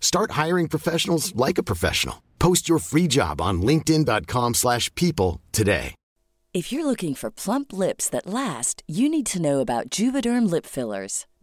[0.00, 2.22] Start hiring professionals like a professional.
[2.38, 5.94] Post your free job on linkedin.com/people today.
[6.56, 10.64] If you're looking for plump lips that last, you need to know about Juvederm lip
[10.64, 11.26] fillers.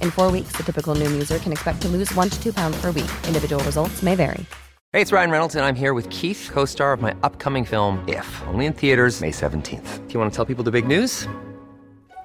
[0.00, 2.80] In four weeks, the typical Noom user can expect to lose one to two pounds
[2.80, 3.10] per week.
[3.26, 4.46] Individual results may vary.
[4.92, 8.04] Hey, it's Ryan Reynolds, and I'm here with Keith, co star of my upcoming film,
[8.08, 10.06] If, only in theaters, May 17th.
[10.06, 11.28] Do you want to tell people the big news?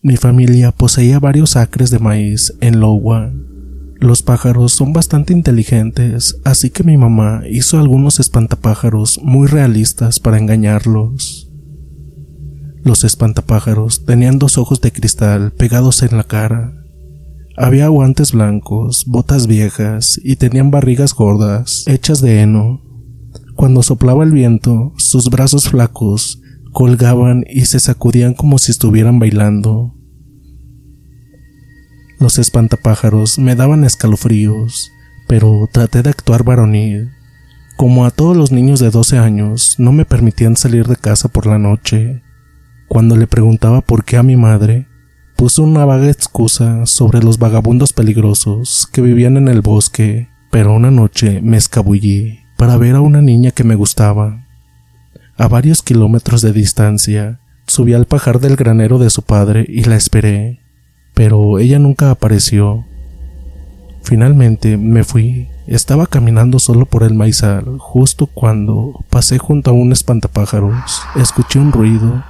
[0.00, 3.32] Mi familia poseía varios acres de maíz en Iowa.
[3.96, 10.38] Los pájaros son bastante inteligentes, así que mi mamá hizo algunos espantapájaros muy realistas para
[10.38, 11.50] engañarlos.
[12.84, 16.72] Los espantapájaros tenían dos ojos de cristal pegados en la cara.
[17.56, 22.84] Había guantes blancos, botas viejas y tenían barrigas gordas, hechas de heno.
[23.56, 26.40] Cuando soplaba el viento, sus brazos flacos
[26.72, 29.94] colgaban y se sacudían como si estuvieran bailando.
[32.18, 34.90] Los espantapájaros me daban escalofríos,
[35.28, 37.10] pero traté de actuar varonil.
[37.76, 41.46] Como a todos los niños de 12 años, no me permitían salir de casa por
[41.46, 42.22] la noche.
[42.88, 44.88] Cuando le preguntaba por qué a mi madre,
[45.36, 50.90] puso una vaga excusa sobre los vagabundos peligrosos que vivían en el bosque, pero una
[50.90, 54.47] noche me escabullí para ver a una niña que me gustaba.
[55.40, 59.94] A varios kilómetros de distancia, subí al pajar del granero de su padre y la
[59.94, 60.58] esperé,
[61.14, 62.84] pero ella nunca apareció.
[64.02, 65.46] Finalmente me fui.
[65.68, 71.02] Estaba caminando solo por el maizal, justo cuando pasé junto a un espantapájaros.
[71.14, 72.24] Escuché un ruido.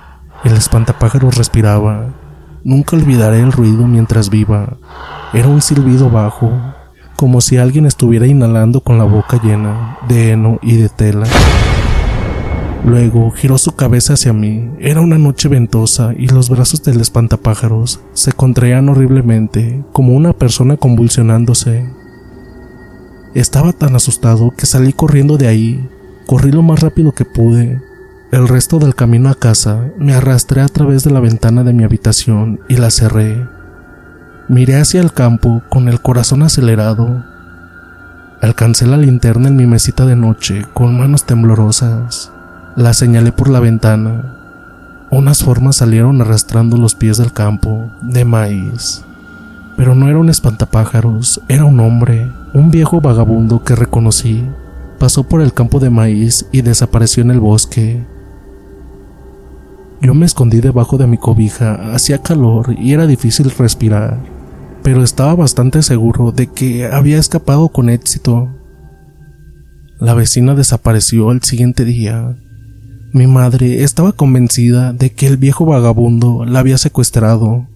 [0.44, 2.14] El espantapájaros respiraba.
[2.62, 4.76] Nunca olvidaré el ruido mientras viva.
[5.32, 6.52] Era un silbido bajo,
[7.16, 11.26] como si alguien estuviera inhalando con la boca llena de heno y de tela.
[12.84, 14.70] Luego giró su cabeza hacia mí.
[14.78, 20.76] Era una noche ventosa y los brazos del espantapájaros se contraían horriblemente, como una persona
[20.76, 21.88] convulsionándose.
[23.34, 25.88] Estaba tan asustado que salí corriendo de ahí.
[26.26, 27.80] Corrí lo más rápido que pude.
[28.30, 31.84] El resto del camino a casa me arrastré a través de la ventana de mi
[31.84, 33.46] habitación y la cerré.
[34.48, 37.24] Miré hacia el campo con el corazón acelerado.
[38.40, 42.32] Alcancé la linterna en mi mesita de noche con manos temblorosas.
[42.78, 44.36] La señalé por la ventana.
[45.10, 49.02] Unas formas salieron arrastrando los pies del campo de maíz.
[49.76, 54.44] Pero no era un espantapájaros, era un hombre, un viejo vagabundo que reconocí.
[55.00, 58.06] Pasó por el campo de maíz y desapareció en el bosque.
[60.00, 64.20] Yo me escondí debajo de mi cobija, hacía calor y era difícil respirar,
[64.84, 68.50] pero estaba bastante seguro de que había escapado con éxito.
[69.98, 72.36] La vecina desapareció el siguiente día,
[73.12, 77.66] mi madre estaba convencida de que el viejo vagabundo la había secuestrado,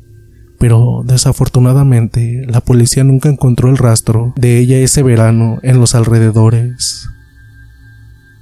[0.58, 7.08] pero desafortunadamente la policía nunca encontró el rastro de ella ese verano en los alrededores.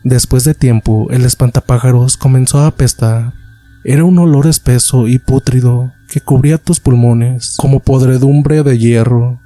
[0.03, 3.35] Después de tiempo, el espantapájaros comenzó a apestar.
[3.85, 9.41] Era un olor espeso y pútrido que cubría tus pulmones como podredumbre de hierro.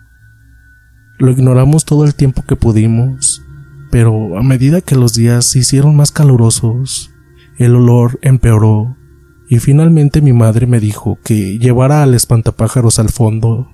[1.19, 3.43] Lo ignoramos todo el tiempo que pudimos,
[3.91, 7.14] pero a medida que los días se hicieron más calurosos,
[7.59, 8.97] el olor empeoró
[9.49, 13.69] y finalmente mi madre me dijo que llevara al espantapájaros al fondo.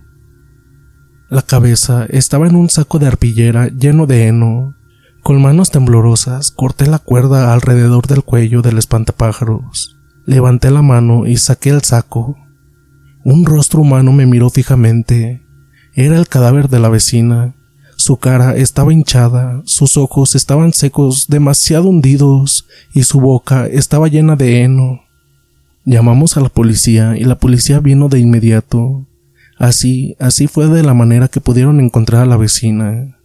[1.28, 4.76] La cabeza estaba en un saco de arpillera lleno de heno.
[5.22, 9.96] Con manos temblorosas corté la cuerda alrededor del cuello del espantapájaros.
[10.26, 12.36] Levanté la mano y saqué el saco.
[13.24, 15.46] Un rostro humano me miró fijamente.
[15.94, 17.54] Era el cadáver de la vecina,
[18.10, 24.34] su cara estaba hinchada, sus ojos estaban secos, demasiado hundidos, y su boca estaba llena
[24.34, 25.02] de heno.
[25.84, 29.06] Llamamos a la policía y la policía vino de inmediato.
[29.58, 33.16] Así, así fue de la manera que pudieron encontrar a la vecina.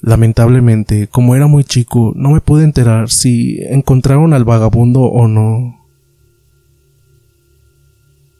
[0.00, 5.84] Lamentablemente, como era muy chico, no me pude enterar si encontraron al vagabundo o no.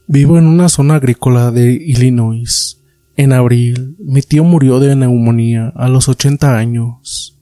[0.07, 2.80] Vivo en una zona agrícola de Illinois.
[3.21, 7.37] En abril, mi tío murió de neumonía a los 80 años.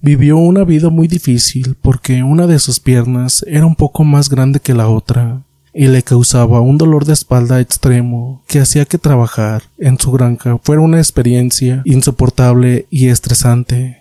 [0.00, 4.60] Vivió una vida muy difícil porque una de sus piernas era un poco más grande
[4.60, 5.42] que la otra
[5.74, 10.56] y le causaba un dolor de espalda extremo que hacía que trabajar en su granja
[10.62, 13.98] fuera una experiencia insoportable y estresante.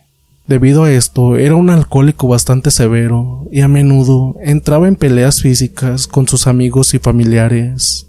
[0.48, 6.08] Debido a esto, era un alcohólico bastante severo y a menudo entraba en peleas físicas
[6.08, 8.08] con sus amigos y familiares.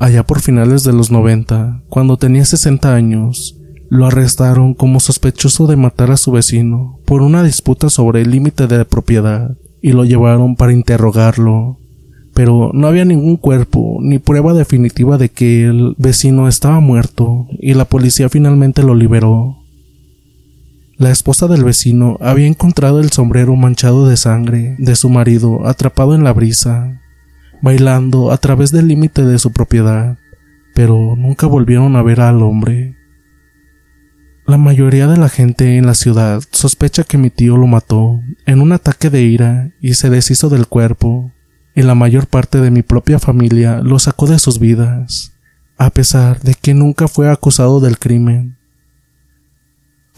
[0.00, 3.58] Allá por finales de los 90, cuando tenía 60 años,
[3.90, 8.66] lo arrestaron como sospechoso de matar a su vecino por una disputa sobre el límite
[8.66, 11.76] de propiedad y lo llevaron para interrogarlo.
[12.32, 17.74] Pero no había ningún cuerpo ni prueba definitiva de que el vecino estaba muerto y
[17.74, 19.58] la policía finalmente lo liberó.
[20.96, 26.14] La esposa del vecino había encontrado el sombrero manchado de sangre de su marido atrapado
[26.14, 26.99] en la brisa
[27.62, 30.18] bailando a través del límite de su propiedad,
[30.74, 32.96] pero nunca volvieron a ver al hombre.
[34.46, 38.60] La mayoría de la gente en la ciudad sospecha que mi tío lo mató en
[38.60, 41.30] un ataque de ira y se deshizo del cuerpo,
[41.74, 45.32] y la mayor parte de mi propia familia lo sacó de sus vidas,
[45.78, 48.59] a pesar de que nunca fue acusado del crimen.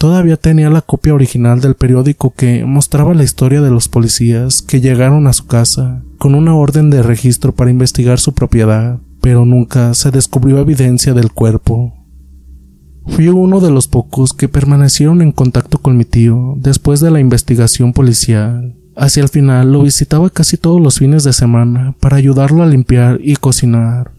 [0.03, 4.81] Todavía tenía la copia original del periódico que mostraba la historia de los policías que
[4.81, 9.93] llegaron a su casa con una orden de registro para investigar su propiedad, pero nunca
[9.93, 11.93] se descubrió evidencia del cuerpo.
[13.07, 17.21] Fui uno de los pocos que permanecieron en contacto con mi tío después de la
[17.21, 18.75] investigación policial.
[18.97, 23.21] Hacia el final lo visitaba casi todos los fines de semana para ayudarlo a limpiar
[23.23, 24.11] y cocinar.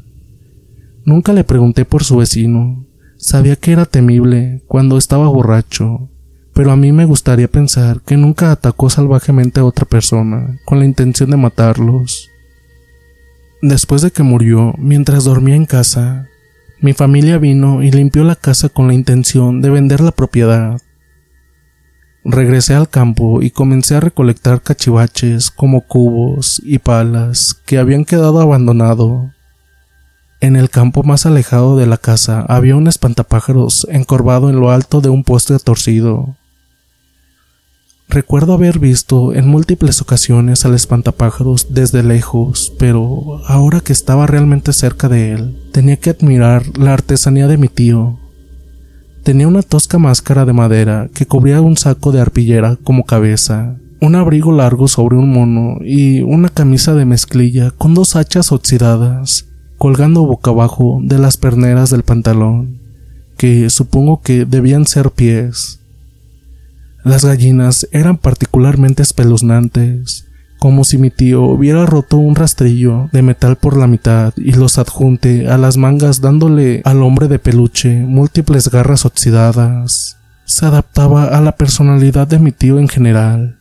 [1.04, 2.86] Nunca le pregunté por su vecino,
[3.26, 6.10] Sabía que era temible cuando estaba borracho,
[6.52, 10.84] pero a mí me gustaría pensar que nunca atacó salvajemente a otra persona con la
[10.84, 12.28] intención de matarlos.
[13.62, 16.26] Después de que murió, mientras dormía en casa,
[16.82, 20.82] mi familia vino y limpió la casa con la intención de vender la propiedad.
[22.26, 28.42] Regresé al campo y comencé a recolectar cachivaches como cubos y palas que habían quedado
[28.42, 29.33] abandonados
[30.44, 35.00] En el campo más alejado de la casa había un espantapájaros encorvado en lo alto
[35.00, 36.36] de un poste torcido.
[38.10, 44.74] Recuerdo haber visto en múltiples ocasiones al espantapájaros desde lejos, pero ahora que estaba realmente
[44.74, 48.18] cerca de él, tenía que admirar la artesanía de mi tío.
[49.22, 54.14] Tenía una tosca máscara de madera que cubría un saco de arpillera como cabeza, un
[54.14, 59.46] abrigo largo sobre un mono y una camisa de mezclilla con dos hachas oxidadas
[59.84, 62.78] colgando boca abajo de las perneras del pantalón,
[63.36, 65.80] que supongo que debían ser pies.
[67.04, 70.24] Las gallinas eran particularmente espeluznantes,
[70.58, 74.78] como si mi tío hubiera roto un rastrillo de metal por la mitad y los
[74.78, 80.16] adjunte a las mangas dándole al hombre de peluche múltiples garras oxidadas.
[80.46, 83.58] Se adaptaba a la personalidad de mi tío en general.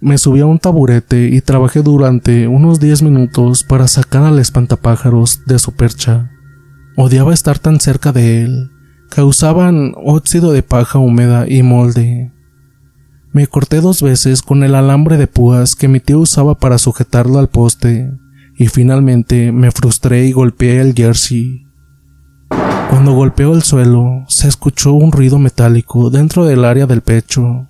[0.00, 5.44] Me subí a un taburete y trabajé durante unos diez minutos para sacar al espantapájaros
[5.44, 6.30] de su percha.
[6.96, 8.70] Odiaba estar tan cerca de él.
[9.10, 12.32] Causaban óxido de paja húmeda y molde.
[13.32, 17.38] Me corté dos veces con el alambre de púas que mi tío usaba para sujetarlo
[17.38, 18.10] al poste,
[18.56, 21.66] y finalmente me frustré y golpeé el jersey.
[22.90, 27.67] Cuando golpeó el suelo, se escuchó un ruido metálico dentro del área del pecho.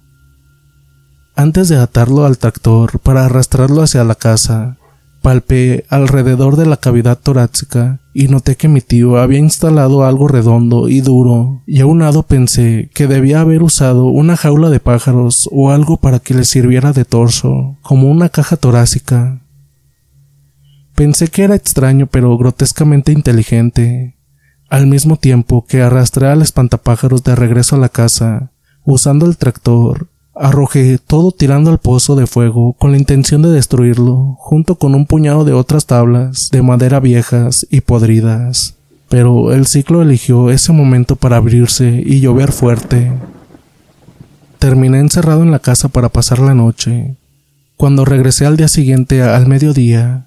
[1.39, 4.77] Antes de atarlo al tractor para arrastrarlo hacia la casa,
[5.23, 10.89] palpé alrededor de la cavidad torácica y noté que mi tío había instalado algo redondo
[10.89, 15.49] y duro, y a un lado pensé que debía haber usado una jaula de pájaros
[15.53, 19.41] o algo para que le sirviera de torso, como una caja torácica.
[20.97, 24.19] Pensé que era extraño pero grotescamente inteligente,
[24.69, 28.51] al mismo tiempo que arrastré al espantapájaros de regreso a la casa,
[28.85, 30.09] usando el tractor,
[30.41, 35.05] Arrojé todo tirando al pozo de fuego con la intención de destruirlo, junto con un
[35.05, 38.77] puñado de otras tablas de madera viejas y podridas.
[39.09, 43.11] Pero el ciclo eligió ese momento para abrirse y llover fuerte.
[44.61, 47.17] Terminé encerrado en la casa para pasar la noche.
[47.77, 50.27] Cuando regresé al día siguiente al mediodía,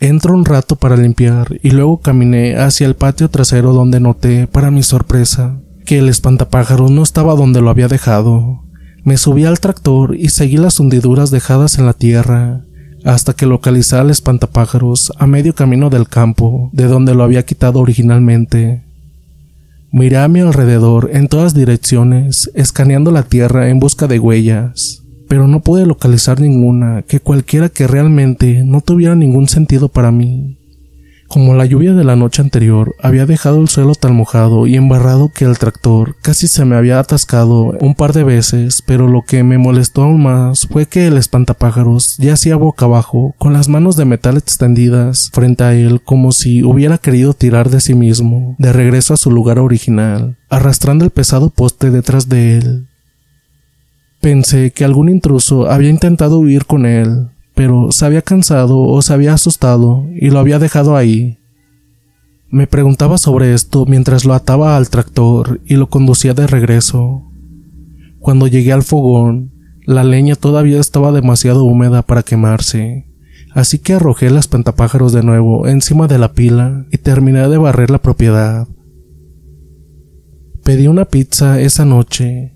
[0.00, 4.70] entro un rato para limpiar y luego caminé hacia el patio trasero donde noté, para
[4.70, 8.62] mi sorpresa, que el espantapájaro no estaba donde lo había dejado.
[9.04, 12.64] Me subí al tractor y seguí las hundiduras dejadas en la tierra
[13.04, 17.80] hasta que localicé al espantapájaros a medio camino del campo de donde lo había quitado
[17.80, 18.82] originalmente.
[19.90, 25.48] Miré a mi alrededor en todas direcciones, escaneando la tierra en busca de huellas, pero
[25.48, 30.58] no pude localizar ninguna que cualquiera que realmente no tuviera ningún sentido para mí.
[31.32, 35.30] Como la lluvia de la noche anterior había dejado el suelo tan mojado y embarrado
[35.30, 39.42] que el tractor casi se me había atascado un par de veces, pero lo que
[39.42, 44.04] me molestó aún más fue que el espantapájaros yacía boca abajo, con las manos de
[44.04, 49.14] metal extendidas frente a él como si hubiera querido tirar de sí mismo, de regreso
[49.14, 52.88] a su lugar original, arrastrando el pesado poste detrás de él.
[54.20, 59.12] Pensé que algún intruso había intentado huir con él, pero se había cansado o se
[59.12, 61.38] había asustado y lo había dejado ahí.
[62.48, 67.22] Me preguntaba sobre esto mientras lo ataba al tractor y lo conducía de regreso.
[68.18, 69.52] Cuando llegué al fogón,
[69.84, 73.06] la leña todavía estaba demasiado húmeda para quemarse,
[73.54, 77.90] así que arrojé las pentapájaros de nuevo encima de la pila y terminé de barrer
[77.90, 78.68] la propiedad.
[80.62, 82.54] Pedí una pizza esa noche.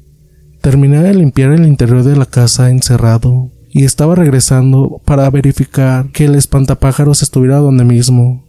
[0.60, 6.24] Terminé de limpiar el interior de la casa encerrado y estaba regresando para verificar que
[6.24, 8.42] el espantapájaros estuviera donde mismo.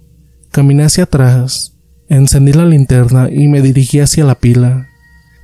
[0.51, 1.75] Caminé hacia atrás,
[2.07, 4.87] encendí la linterna y me dirigí hacia la pila.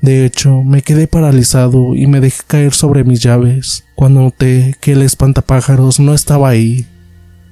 [0.00, 4.92] De hecho, me quedé paralizado y me dejé caer sobre mis llaves cuando noté que
[4.92, 6.86] el espantapájaros no estaba ahí.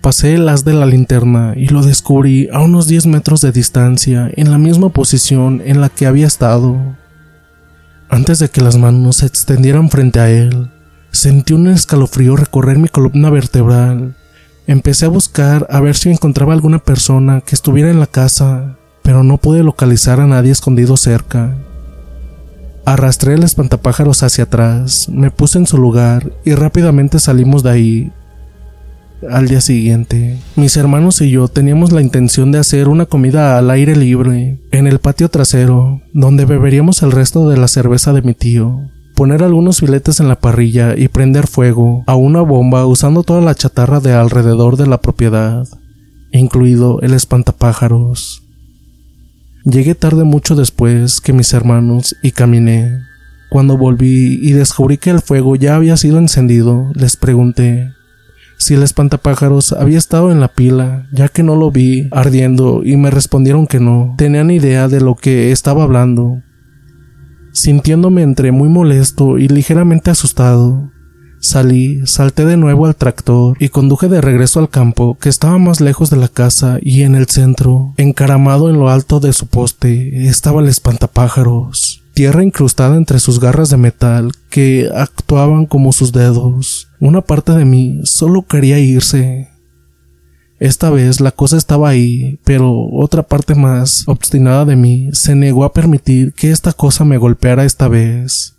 [0.00, 4.30] Pasé el haz de la linterna y lo descubrí a unos 10 metros de distancia
[4.34, 6.96] en la misma posición en la que había estado.
[8.08, 10.70] Antes de que las manos se extendieran frente a él,
[11.12, 14.16] Sentí un escalofrío recorrer mi columna vertebral.
[14.66, 19.22] Empecé a buscar a ver si encontraba alguna persona que estuviera en la casa, pero
[19.22, 21.54] no pude localizar a nadie escondido cerca.
[22.86, 28.12] Arrastré el espantapájaros hacia atrás, me puse en su lugar y rápidamente salimos de ahí.
[29.30, 33.70] Al día siguiente, mis hermanos y yo teníamos la intención de hacer una comida al
[33.70, 38.32] aire libre, en el patio trasero, donde beberíamos el resto de la cerveza de mi
[38.32, 38.80] tío
[39.22, 43.54] poner algunos filetes en la parrilla y prender fuego a una bomba usando toda la
[43.54, 45.64] chatarra de alrededor de la propiedad,
[46.32, 48.42] incluido el espantapájaros.
[49.64, 52.98] Llegué tarde mucho después que mis hermanos y caminé.
[53.48, 57.92] Cuando volví y descubrí que el fuego ya había sido encendido, les pregunté
[58.58, 62.96] si el espantapájaros había estado en la pila, ya que no lo vi ardiendo y
[62.96, 64.16] me respondieron que no.
[64.18, 66.42] Tenían idea de lo que estaba hablando.
[67.52, 70.90] Sintiéndome entre muy molesto y ligeramente asustado,
[71.38, 75.80] salí, salté de nuevo al tractor y conduje de regreso al campo, que estaba más
[75.80, 80.26] lejos de la casa y en el centro, encaramado en lo alto de su poste,
[80.26, 86.88] estaba el espantapájaros tierra incrustada entre sus garras de metal que actuaban como sus dedos.
[87.00, 89.48] Una parte de mí solo quería irse.
[90.62, 95.64] Esta vez la cosa estaba ahí, pero otra parte más obstinada de mí se negó
[95.64, 98.54] a permitir que esta cosa me golpeara esta vez.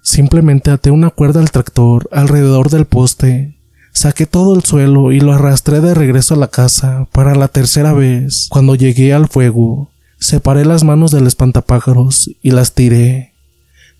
[0.00, 3.58] Simplemente até una cuerda al tractor alrededor del poste,
[3.92, 7.92] saqué todo el suelo y lo arrastré de regreso a la casa para la tercera
[7.92, 8.46] vez.
[8.48, 13.34] Cuando llegué al fuego, Separé las manos del espantapájaros y las tiré,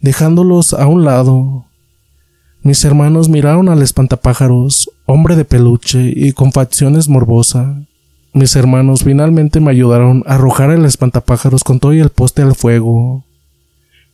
[0.00, 1.66] dejándolos a un lado.
[2.68, 7.82] Mis hermanos miraron al espantapájaros, hombre de peluche y con facciones morbosa.
[8.34, 12.54] Mis hermanos finalmente me ayudaron a arrojar el espantapájaros con todo y el poste al
[12.54, 13.24] fuego.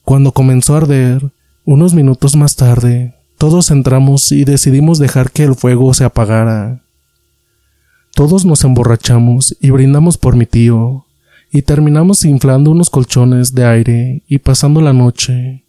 [0.05, 1.33] Cuando comenzó a arder,
[1.65, 6.85] unos minutos más tarde, todos entramos y decidimos dejar que el fuego se apagara.
[8.15, 11.07] Todos nos emborrachamos y brindamos por mi tío,
[11.51, 15.64] y terminamos inflando unos colchones de aire y pasando la noche.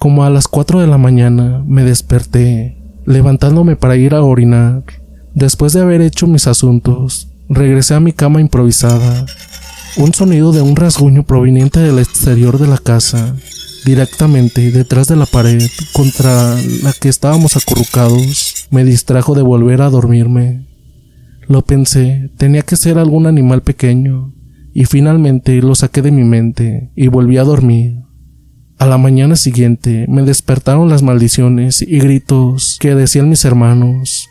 [0.00, 4.82] Como a las cuatro de la mañana me desperté, levantándome para ir a orinar.
[5.34, 9.26] Después de haber hecho mis asuntos, regresé a mi cama improvisada.
[9.98, 13.36] Un sonido de un rasguño proveniente del exterior de la casa,
[13.84, 19.90] directamente detrás de la pared contra la que estábamos acurrucados, me distrajo de volver a
[19.90, 20.66] dormirme.
[21.46, 24.32] Lo pensé, tenía que ser algún animal pequeño,
[24.72, 28.09] y finalmente lo saqué de mi mente y volví a dormir.
[28.80, 34.30] A la mañana siguiente me despertaron las maldiciones y gritos que decían mis hermanos.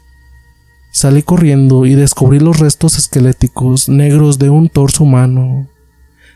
[0.92, 5.68] Salí corriendo y descubrí los restos esqueléticos negros de un torso humano,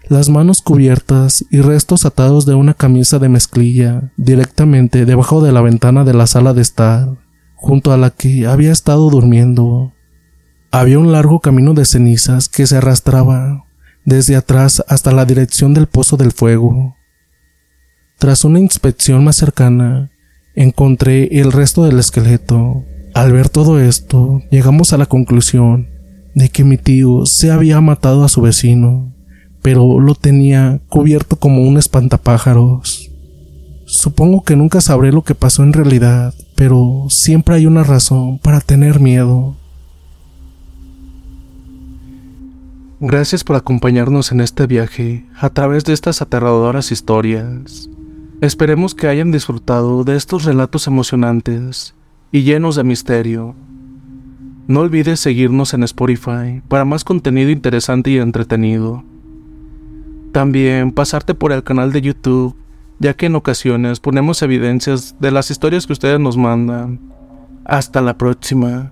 [0.09, 5.61] las manos cubiertas y restos atados de una camisa de mezclilla directamente debajo de la
[5.61, 7.17] ventana de la sala de estar,
[7.55, 9.91] junto a la que había estado durmiendo.
[10.69, 13.65] Había un largo camino de cenizas que se arrastraba
[14.05, 16.95] desde atrás hasta la dirección del pozo del fuego.
[18.17, 20.11] Tras una inspección más cercana,
[20.55, 22.83] encontré el resto del esqueleto.
[23.13, 25.87] Al ver todo esto, llegamos a la conclusión
[26.35, 29.13] de que mi tío se había matado a su vecino,
[29.61, 33.11] pero lo tenía cubierto como un espantapájaros.
[33.85, 38.61] Supongo que nunca sabré lo que pasó en realidad, pero siempre hay una razón para
[38.61, 39.55] tener miedo.
[42.99, 47.89] Gracias por acompañarnos en este viaje a través de estas aterradoras historias.
[48.43, 51.95] Esperemos que hayan disfrutado de estos relatos emocionantes
[52.29, 53.55] y llenos de misterio.
[54.67, 59.01] No olvides seguirnos en Spotify para más contenido interesante y entretenido.
[60.33, 62.53] También pasarte por el canal de YouTube,
[62.99, 66.99] ya que en ocasiones ponemos evidencias de las historias que ustedes nos mandan.
[67.63, 68.91] Hasta la próxima.